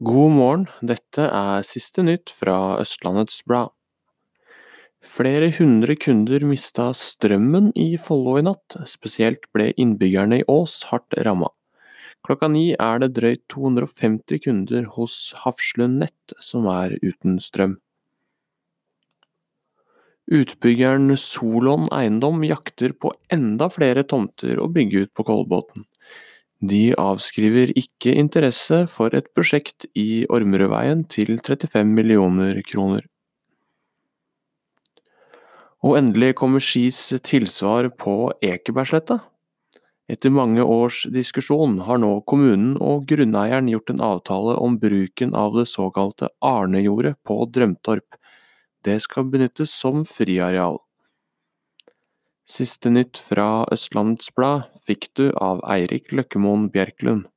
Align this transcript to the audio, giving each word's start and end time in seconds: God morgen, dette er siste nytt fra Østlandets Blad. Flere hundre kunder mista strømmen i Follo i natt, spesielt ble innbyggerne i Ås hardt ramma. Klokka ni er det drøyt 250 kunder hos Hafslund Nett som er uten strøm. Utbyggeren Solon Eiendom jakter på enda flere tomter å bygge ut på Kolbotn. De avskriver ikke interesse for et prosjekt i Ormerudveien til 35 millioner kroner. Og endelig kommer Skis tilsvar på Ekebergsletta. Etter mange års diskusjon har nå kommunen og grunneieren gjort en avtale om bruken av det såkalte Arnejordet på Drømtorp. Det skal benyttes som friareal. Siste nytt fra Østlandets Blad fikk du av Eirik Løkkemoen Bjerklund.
God 0.00 0.30
morgen, 0.32 0.62
dette 0.80 1.26
er 1.28 1.64
siste 1.68 2.00
nytt 2.00 2.30
fra 2.32 2.78
Østlandets 2.80 3.42
Blad. 3.44 3.74
Flere 5.04 5.50
hundre 5.52 5.98
kunder 6.00 6.46
mista 6.48 6.86
strømmen 6.96 7.68
i 7.76 7.98
Follo 8.00 8.38
i 8.40 8.44
natt, 8.46 8.78
spesielt 8.88 9.44
ble 9.52 9.68
innbyggerne 9.76 10.38
i 10.40 10.46
Ås 10.48 10.78
hardt 10.88 11.12
ramma. 11.28 11.52
Klokka 12.24 12.48
ni 12.48 12.70
er 12.72 13.04
det 13.04 13.12
drøyt 13.18 13.44
250 13.52 14.40
kunder 14.46 14.88
hos 14.96 15.34
Hafslund 15.44 16.00
Nett 16.00 16.36
som 16.40 16.70
er 16.72 16.96
uten 17.04 17.36
strøm. 17.36 17.76
Utbyggeren 20.32 21.18
Solon 21.20 21.90
Eiendom 21.92 22.40
jakter 22.48 22.96
på 22.96 23.12
enda 23.28 23.68
flere 23.68 24.08
tomter 24.08 24.56
å 24.56 24.72
bygge 24.72 25.04
ut 25.04 25.12
på 25.12 25.28
Kolbotn. 25.28 25.84
De 26.62 26.92
avskriver 26.94 27.72
ikke 27.74 28.12
interesse 28.14 28.84
for 28.90 29.14
et 29.18 29.26
prosjekt 29.34 29.88
i 29.98 30.22
Ormerudveien 30.30 31.02
til 31.10 31.34
35 31.40 31.88
millioner 31.90 32.60
kroner. 32.68 33.02
Og 35.82 35.98
endelig 35.98 36.36
kommer 36.38 36.62
Skis 36.62 37.08
tilsvar 37.26 37.88
på 37.98 38.30
Ekebergsletta. 38.46 39.18
Etter 40.12 40.30
mange 40.30 40.62
års 40.62 41.00
diskusjon 41.10 41.80
har 41.88 41.98
nå 41.98 42.12
kommunen 42.30 42.76
og 42.78 43.08
grunneieren 43.10 43.70
gjort 43.72 43.90
en 43.90 44.04
avtale 44.12 44.54
om 44.62 44.78
bruken 44.78 45.34
av 45.34 45.56
det 45.58 45.66
såkalte 45.70 46.30
Arnejordet 46.46 47.16
på 47.26 47.40
Drømtorp. 47.50 48.18
Det 48.86 49.00
skal 49.02 49.26
benyttes 49.34 49.74
som 49.74 50.06
friareal. 50.06 50.78
Siste 52.52 52.90
nytt 52.92 53.16
fra 53.16 53.64
Østlandets 53.72 54.28
Blad 54.36 54.66
fikk 54.84 55.06
du 55.16 55.30
av 55.40 55.62
Eirik 55.72 56.10
Løkkemoen 56.12 56.66
Bjerklund. 56.74 57.30